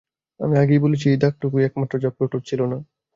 [0.39, 2.77] আমি আগেই বলেছি এই দাগটুকুই একমাত্র যা প্লুটোর ছিল না।